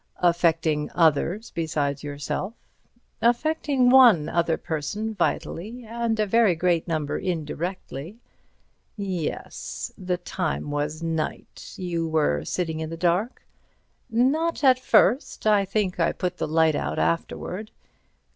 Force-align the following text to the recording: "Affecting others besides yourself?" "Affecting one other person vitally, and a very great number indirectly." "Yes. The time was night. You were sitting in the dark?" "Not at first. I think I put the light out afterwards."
"Affecting 0.17 0.89
others 0.95 1.51
besides 1.51 2.03
yourself?" 2.03 2.55
"Affecting 3.21 3.91
one 3.91 4.29
other 4.29 4.57
person 4.57 5.13
vitally, 5.13 5.85
and 5.87 6.19
a 6.19 6.25
very 6.25 6.55
great 6.55 6.87
number 6.87 7.19
indirectly." 7.19 8.17
"Yes. 8.97 9.91
The 9.99 10.17
time 10.17 10.71
was 10.71 11.03
night. 11.03 11.75
You 11.77 12.07
were 12.07 12.43
sitting 12.45 12.79
in 12.79 12.89
the 12.89 12.97
dark?" 12.97 13.43
"Not 14.09 14.63
at 14.63 14.79
first. 14.79 15.45
I 15.45 15.65
think 15.65 15.99
I 15.99 16.13
put 16.13 16.37
the 16.37 16.47
light 16.47 16.73
out 16.73 16.97
afterwards." 16.97 17.69